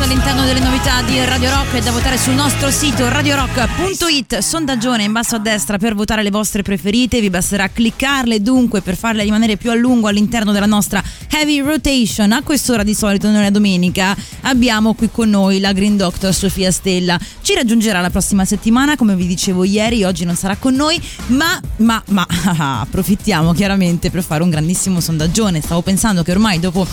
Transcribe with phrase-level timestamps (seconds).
[0.00, 5.12] All'interno delle novità di Radio Rock è da votare sul nostro sito radiorock.it sondaggione in
[5.12, 7.20] basso a destra per votare le vostre preferite.
[7.20, 12.32] Vi basterà cliccarle dunque per farle rimanere più a lungo all'interno della nostra heavy rotation.
[12.32, 16.70] A quest'ora di solito non è domenica abbiamo qui con noi la Green Doctor Sofia
[16.70, 17.18] Stella.
[17.40, 21.58] Ci raggiungerà la prossima settimana come vi dicevo ieri oggi non sarà con noi ma
[21.76, 22.26] ma ma
[22.82, 25.60] approfittiamo chiaramente per fare un grandissimo sondaggione.
[25.60, 26.86] Stavo pensando che ormai dopo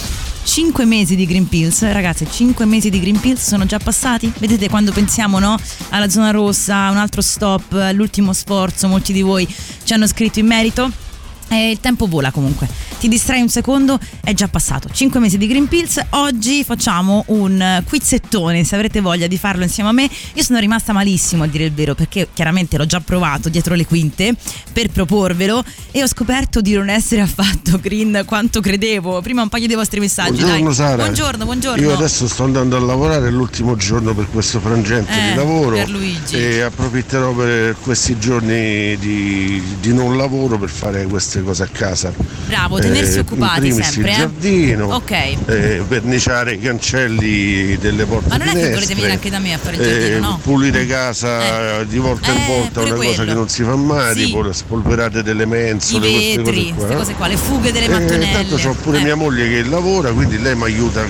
[0.44, 4.32] 5 mesi di Green Pills, ragazzi, 5 mesi di Green Pills sono già passati?
[4.40, 5.58] Vedete quando pensiamo no,
[5.90, 9.48] alla zona rossa, un altro stop, l'ultimo sforzo, molti di voi
[9.84, 10.92] ci hanno scritto in merito.
[11.54, 12.66] E il tempo vola comunque,
[12.98, 14.88] ti distrai un secondo, è già passato.
[14.90, 19.90] 5 mesi di Green Pills, oggi facciamo un quizzettone, se avrete voglia di farlo insieme
[19.90, 20.10] a me.
[20.36, 23.86] Io sono rimasta malissimo a dire il vero perché chiaramente l'ho già provato dietro le
[23.86, 24.34] quinte
[24.72, 29.22] per proporvelo e ho scoperto di non essere affatto green quanto credevo.
[29.22, 30.44] Prima un paio dei vostri messaggi.
[30.44, 30.74] Buongiorno dai.
[30.74, 31.04] Sara.
[31.04, 31.82] Buongiorno, buongiorno.
[31.84, 35.76] Io adesso sto andando a lavorare, è l'ultimo giorno per questo frangente Eh, di lavoro
[35.76, 36.36] Pierluigi.
[36.38, 42.12] e approfitterò per questi giorni di, di non lavoro per fare queste cose a casa.
[42.48, 44.18] Bravo, tenersi Eh, occupati sempre, il eh.
[44.18, 45.12] giardino, Ok.
[45.12, 49.54] eh, verniciare i cancelli delle porte Ma non è che volete venire anche da me
[49.54, 50.40] a fare il giardino, eh, no?
[50.44, 53.24] Pulire casa di volta Eh, in volta una cosa quello.
[53.26, 54.26] che non si fa mai, Sì.
[54.26, 56.76] tipo le spolverate delle I mensole, queste vetri, cose qua.
[56.76, 58.32] queste cose qua, le fughe delle Eh, mattonelle.
[58.32, 59.04] tanto ho pure Eh.
[59.04, 61.06] mia moglie che lavora, quindi lei mi aiuta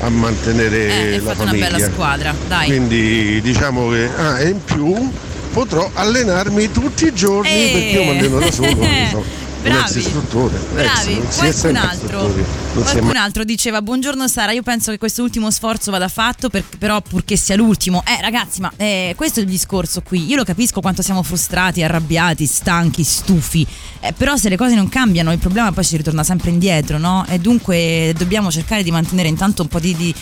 [0.00, 1.70] a mantenere Eh, la fatto una famiglia.
[1.70, 2.66] bella squadra, dai.
[2.66, 5.10] Quindi diciamo che ah, e in più
[5.52, 7.70] potrò allenarmi tutti i giorni Eh.
[7.72, 8.76] perché io mi alleno da solo,
[9.62, 9.78] Bravi.
[9.80, 10.58] ex istruttore.
[10.72, 12.34] Bravi, ex, è qualcun altro,
[12.74, 17.00] qualcun altro diceva buongiorno Sara, io penso che questo ultimo sforzo vada fatto, per- però
[17.00, 18.02] purché sia l'ultimo.
[18.06, 21.82] Eh ragazzi, ma eh, questo è il discorso qui, io lo capisco quanto siamo frustrati,
[21.82, 23.66] arrabbiati, stanchi, stufi,
[24.00, 27.24] eh, però se le cose non cambiano il problema poi ci ritorna sempre indietro, no?
[27.28, 30.14] E dunque dobbiamo cercare di mantenere intanto un po' di, di-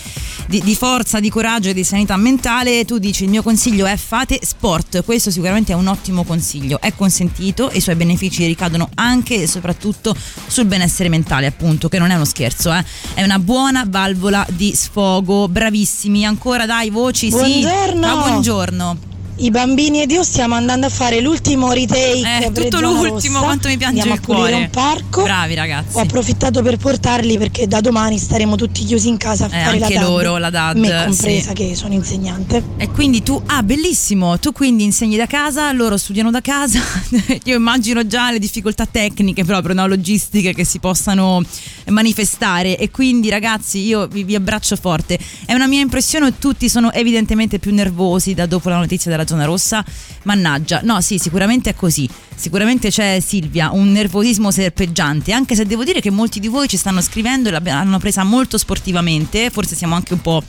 [0.47, 2.85] di- di forza, di coraggio e di sanità mentale.
[2.85, 6.93] Tu dici il mio consiglio è fate sport, questo sicuramente è un ottimo consiglio, è
[6.95, 10.15] consentito e i suoi benefici ricadono anche e soprattutto
[10.47, 12.85] sul benessere mentale, appunto, che non è uno scherzo, eh.
[13.15, 15.49] è una buona valvola di sfogo.
[15.49, 17.37] Bravissimi, ancora dai, voci, sì.
[17.37, 18.03] Buongiorno.
[18.03, 18.99] Ciao, buongiorno.
[19.43, 22.45] I bambini ed io stiamo andando a fare l'ultimo retake.
[22.47, 23.45] Eh, tutto l'ultimo, Rossa.
[23.47, 24.65] quanto mi piange Andiamo il a pulire cuore.
[24.65, 25.23] un parco.
[25.23, 25.97] Bravi ragazzi.
[25.97, 29.79] Ho approfittato per portarli perché da domani staremo tutti chiusi in casa a Eh, fare
[29.79, 30.07] la anche DAD.
[30.07, 31.55] loro, la DAD, Me compresa sì.
[31.55, 32.63] che sono insegnante.
[32.77, 36.79] E quindi tu, ah bellissimo, tu quindi insegni da casa, loro studiano da casa,
[37.45, 39.87] io immagino già le difficoltà tecniche proprio, no?
[39.87, 41.43] logistiche che si possano
[41.87, 46.93] manifestare e quindi ragazzi io vi, vi abbraccio forte, è una mia impressione, tutti sono
[46.93, 49.85] evidentemente più nervosi da dopo la notizia della zona rossa,
[50.25, 55.85] mannaggia, no sì sicuramente è così, sicuramente c'è Silvia, un nervosismo serpeggiante, anche se devo
[55.85, 59.95] dire che molti di voi ci stanno scrivendo e l'hanno presa molto sportivamente, forse siamo
[59.95, 60.43] anche un po'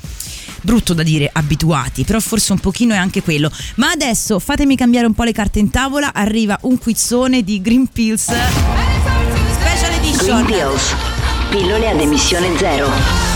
[0.64, 3.52] brutto da dire abituati, però forse un pochino è anche quello.
[3.76, 7.88] Ma adesso fatemi cambiare un po' le carte in tavola, arriva un quizzone di Green
[7.88, 10.46] Pills Special Green Edition.
[10.46, 10.96] Pills.
[11.50, 13.31] Pillole ad emissione zero.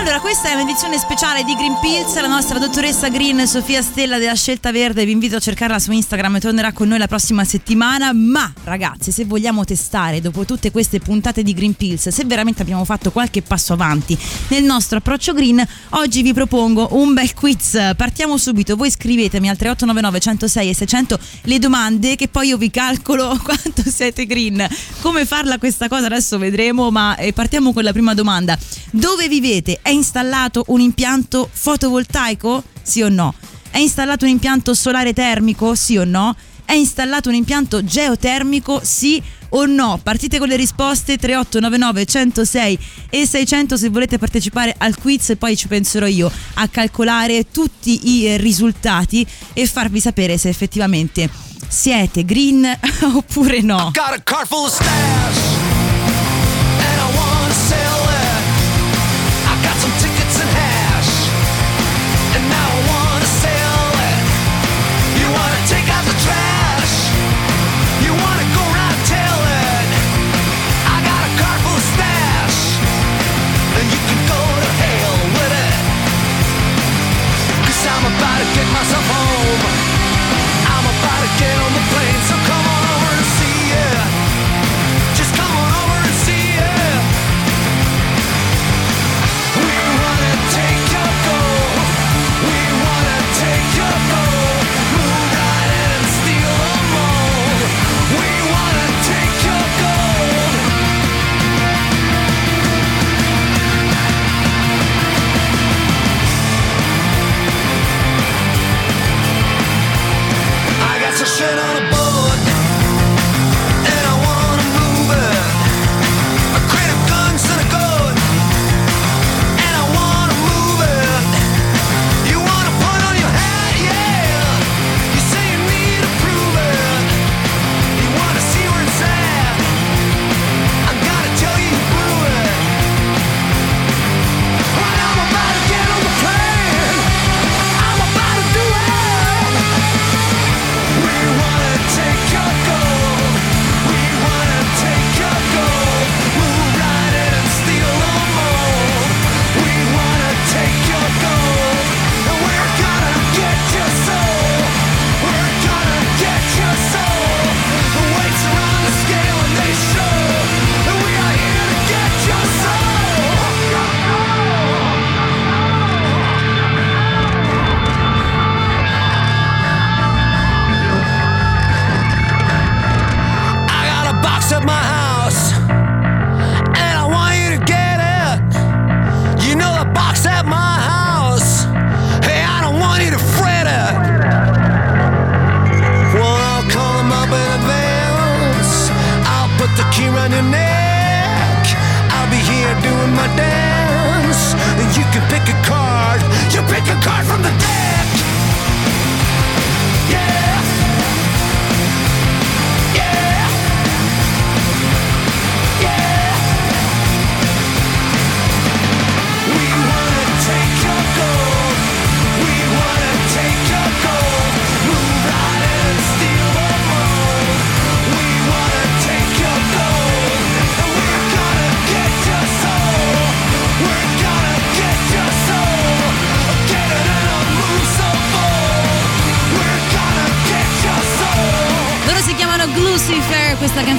[0.00, 4.34] Allora, questa è un'edizione speciale di Green Pills, la nostra dottoressa Green Sofia Stella della
[4.34, 8.10] Scelta Verde, vi invito a cercarla su Instagram e tornerà con noi la prossima settimana,
[8.14, 12.86] ma ragazzi, se vogliamo testare dopo tutte queste puntate di Green Pills, se veramente abbiamo
[12.86, 14.16] fatto qualche passo avanti
[14.48, 17.78] nel nostro approccio green, oggi vi propongo un bel quiz.
[17.94, 22.70] Partiamo subito, voi scrivetemi al 3899 106 e 600 le domande che poi io vi
[22.70, 24.66] calcolo quanto siete green.
[25.02, 28.56] Come farla questa cosa adesso vedremo, ma eh, partiamo con la prima domanda.
[28.92, 29.78] Dove vivete?
[29.90, 32.62] È installato un impianto fotovoltaico?
[32.80, 33.34] Sì o no?
[33.70, 35.74] È installato un impianto solare termico?
[35.74, 36.36] Sì o no?
[36.64, 38.80] È installato un impianto geotermico?
[38.84, 39.98] Sì o no?
[40.00, 42.78] Partite con le risposte 3899 106
[43.10, 48.10] e 600 se volete partecipare al quiz e poi ci penserò io a calcolare tutti
[48.10, 51.28] i risultati e farvi sapere se effettivamente
[51.66, 52.78] siete green
[53.12, 53.90] oppure no.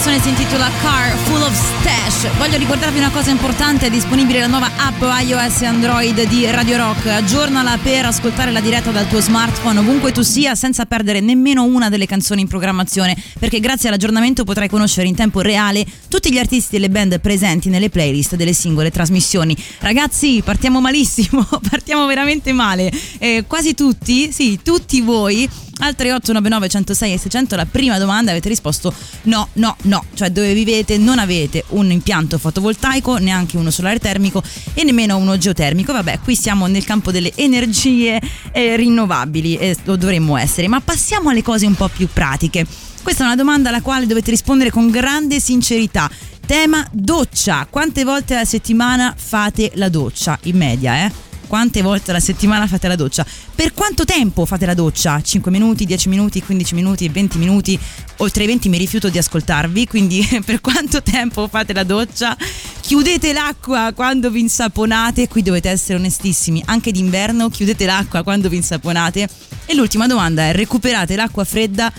[0.03, 2.35] Canzone si intitola Car Full of Stash.
[2.39, 6.77] Voglio ricordarvi una cosa importante, è disponibile la nuova app iOS e Android di Radio
[6.77, 7.05] Rock.
[7.05, 11.89] Aggiornala per ascoltare la diretta dal tuo smartphone ovunque tu sia senza perdere nemmeno una
[11.89, 16.77] delle canzoni in programmazione, perché grazie all'aggiornamento potrai conoscere in tempo reale tutti gli artisti
[16.77, 19.55] e le band presenti nelle playlist delle singole trasmissioni.
[19.81, 22.91] Ragazzi, partiamo malissimo, partiamo veramente male.
[23.19, 25.47] Eh, quasi tutti, sì, tutti voi
[25.81, 28.93] al 3899 106 e 600 la prima domanda avete risposto
[29.23, 34.41] no, no, no, cioè dove vivete non avete un impianto fotovoltaico, neanche uno solare termico
[34.73, 35.93] e nemmeno uno geotermico.
[35.93, 38.19] Vabbè, qui siamo nel campo delle energie
[38.51, 42.65] eh, rinnovabili e lo dovremmo essere, ma passiamo alle cose un po' più pratiche.
[43.01, 46.09] Questa è una domanda alla quale dovete rispondere con grande sincerità.
[46.45, 47.65] Tema doccia.
[47.69, 50.37] Quante volte alla settimana fate la doccia?
[50.43, 51.30] In media, eh?
[51.51, 53.25] Quante volte alla settimana fate la doccia.
[53.53, 55.21] Per quanto tempo fate la doccia?
[55.21, 57.77] 5 minuti, 10 minuti, 15 minuti, 20 minuti?
[58.19, 62.37] Oltre ai 20 mi rifiuto di ascoltarvi, quindi per quanto tempo fate la doccia?
[62.79, 68.55] Chiudete l'acqua quando vi insaponate, qui dovete essere onestissimi, anche d'inverno chiudete l'acqua quando vi
[68.55, 69.27] insaponate.
[69.65, 71.91] E l'ultima domanda è recuperate l'acqua fredda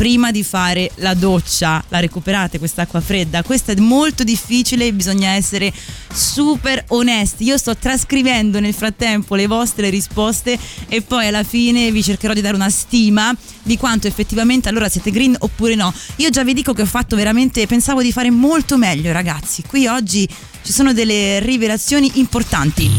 [0.00, 3.42] prima di fare la doccia, la recuperate quest'acqua fredda.
[3.42, 5.70] Questo è molto difficile, bisogna essere
[6.10, 7.44] super onesti.
[7.44, 12.40] Io sto trascrivendo nel frattempo le vostre risposte e poi alla fine vi cercherò di
[12.40, 15.92] dare una stima di quanto effettivamente allora siete green oppure no.
[16.16, 19.62] Io già vi dico che ho fatto veramente, pensavo di fare molto meglio ragazzi.
[19.66, 20.26] Qui oggi
[20.62, 22.90] ci sono delle rivelazioni importanti.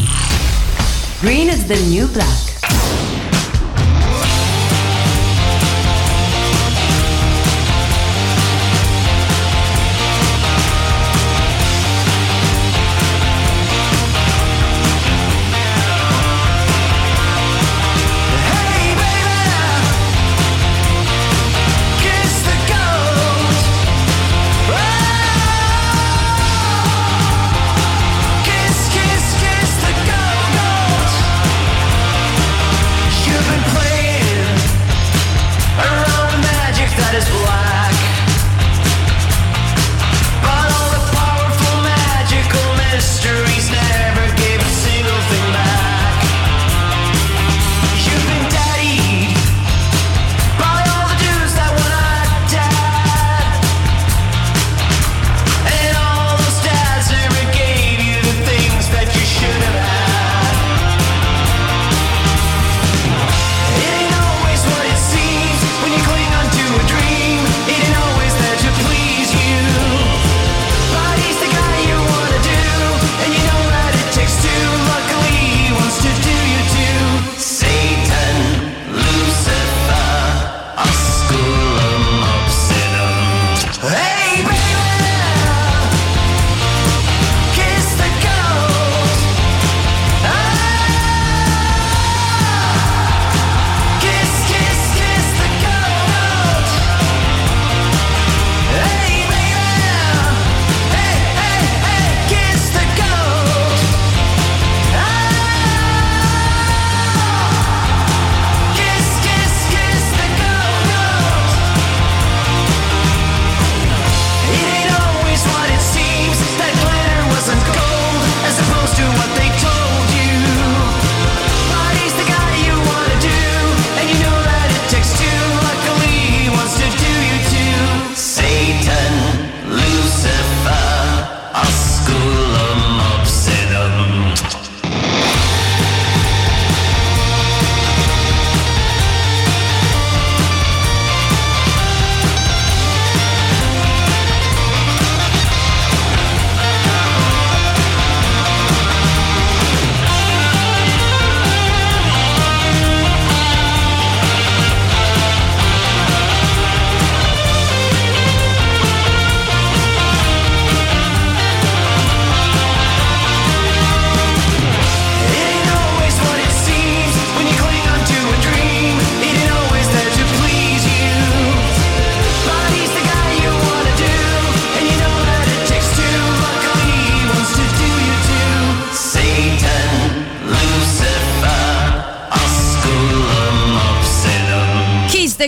[1.18, 2.81] Green is the new black.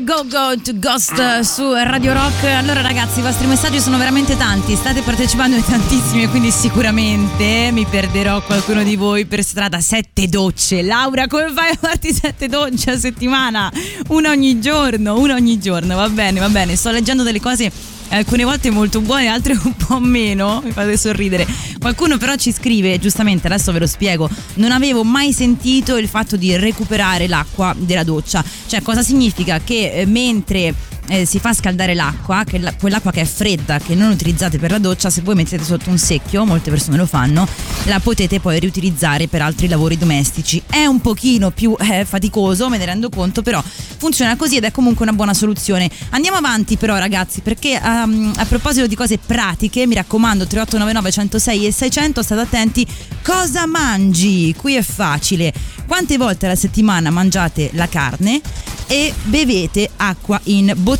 [0.05, 2.45] Go Go to Ghost su Radio Rock.
[2.45, 7.87] Allora ragazzi, i vostri messaggi sono veramente tanti, state partecipando in tantissimi quindi sicuramente mi
[7.87, 9.81] perderò qualcuno di voi per strada.
[9.81, 10.83] Sette docce.
[10.83, 13.73] Laura, come fai a farti sette docce a settimana?
[14.09, 15.97] Una ogni giorno, una ogni giorno.
[15.97, 16.77] Va bene, va bene.
[16.77, 17.73] Sto leggendo delle cose
[18.09, 21.47] alcune volte molto buone, altre un po' meno, mi fate sorridere.
[21.79, 26.37] Qualcuno però ci scrive, giustamente, adesso ve lo spiego, non avevo mai sentito il fatto
[26.37, 28.45] di recuperare l'acqua della doccia.
[28.67, 29.61] Cioè, cosa significa?
[29.63, 30.75] Che eh, mentre
[31.09, 34.71] eh, si fa scaldare l'acqua, che la- quell'acqua che è fredda, che non utilizzate per
[34.71, 37.47] la doccia, se voi mettete sotto un secchio, molte persone lo fanno,
[37.85, 40.63] la potete poi riutilizzare per altri lavori domestici.
[40.69, 44.71] È un pochino più eh, faticoso, me ne rendo conto, però funziona così ed è
[44.71, 45.91] comunque una buona soluzione.
[46.11, 51.67] Andiamo avanti però ragazzi, perché ehm, a proposito di cose pratiche, mi raccomando 3899 106
[51.67, 52.87] e 600, state attenti,
[53.23, 54.55] cosa mangi?
[54.57, 55.53] Qui è facile.
[55.87, 58.41] Quante volte alla settimana mangiate la carne?
[58.87, 60.94] e bevete acqua in bottiglia?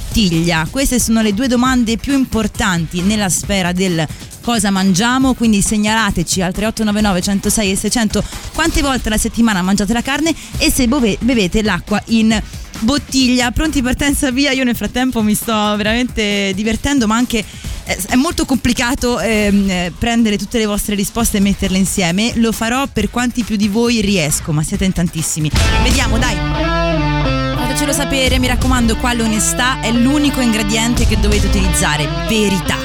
[0.71, 4.07] Queste sono le due domande più importanti nella sfera del
[4.41, 10.03] cosa mangiamo, quindi segnalateci al 3899 106 e 600 quante volte alla settimana mangiate la
[10.03, 12.41] carne e se bevete l'acqua in
[12.81, 13.51] bottiglia.
[13.51, 17.45] Pronti partenza via, io nel frattempo mi sto veramente divertendo, ma anche
[17.85, 22.33] eh, è molto complicato ehm, eh, prendere tutte le vostre risposte e metterle insieme.
[22.37, 25.51] Lo farò per quanti più di voi riesco, ma siete in tantissimi.
[25.83, 26.84] Vediamo, dai.
[27.85, 32.84] Fatecelo sapere, mi raccomando, qua l'onestà è l'unico ingrediente che dovete utilizzare, verità.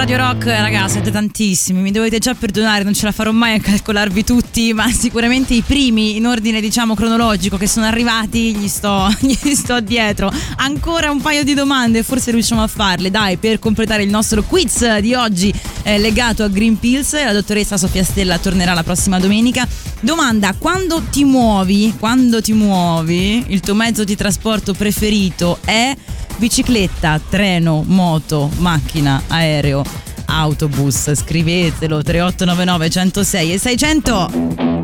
[0.00, 3.60] Radio Rock, ragazzi, siete tantissimi, mi dovete già perdonare, non ce la farò mai a
[3.60, 9.08] calcolarvi tutti, ma sicuramente i primi in ordine diciamo cronologico che sono arrivati gli sto,
[9.20, 10.32] gli sto dietro.
[10.56, 14.98] Ancora un paio di domande, forse riusciamo a farle, dai, per completare il nostro quiz
[15.00, 17.12] di oggi eh, legato a Green Pills.
[17.12, 19.68] La dottoressa Sofia Stella tornerà la prossima domenica.
[20.00, 25.94] Domanda, quando ti muovi, quando ti muovi, il tuo mezzo di trasporto preferito è
[26.40, 28.50] bicicletta, treno, moto,
[29.28, 29.82] aereo,
[30.26, 31.08] autobus?
[31.14, 34.79] Scrivetelo 3899 106 e 600.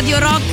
[0.00, 0.49] Radio Rock.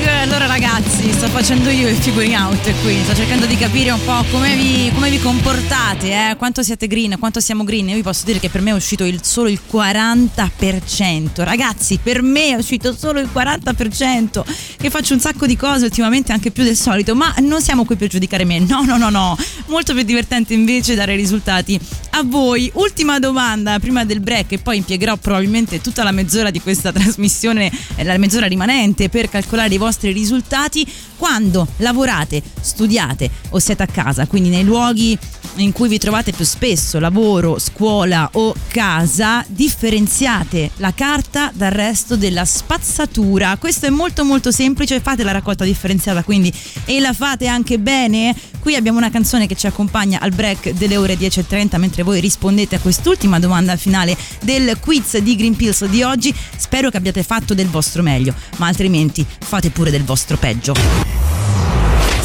[1.28, 4.90] Sto facendo io il figuring out qui, sto cercando di capire un po' come vi,
[4.94, 6.36] come vi comportate, eh?
[6.38, 7.90] quanto siete green, quanto siamo green.
[7.90, 11.44] Io vi posso dire che per me è uscito il- solo il 40%.
[11.44, 14.46] Ragazzi, per me è uscito solo il 40%.
[14.78, 17.98] Che faccio un sacco di cose ultimamente, anche più del solito, ma non siamo qui
[17.98, 18.60] per giudicare me.
[18.60, 19.38] No, no, no, no.
[19.66, 21.78] Molto più divertente invece dare risultati
[22.12, 22.72] a voi.
[22.76, 27.70] Ultima domanda prima del break e poi impiegherò probabilmente tutta la mezz'ora di questa trasmissione,
[27.98, 30.88] la mezz'ora rimanente per calcolare i vostri risultati.
[31.18, 35.18] Quando lavorate, studiate o siete a casa, quindi nei luoghi
[35.56, 42.16] in cui vi trovate più spesso, lavoro, scuola o casa, differenziate la carta dal resto
[42.16, 43.58] della spazzatura.
[43.58, 46.54] Questo è molto molto semplice, fate la raccolta differenziata quindi
[46.86, 48.36] e la fate anche bene.
[48.60, 52.76] Qui abbiamo una canzone che ci accompagna al break delle ore 10.30 mentre voi rispondete
[52.76, 56.34] a quest'ultima domanda finale del quiz di Green Pills di oggi.
[56.56, 60.74] Spero che abbiate fatto del vostro meglio, ma altrimenti fate pure del vostro peggio.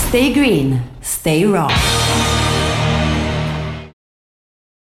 [0.08, 1.70] Stay green, stay raw.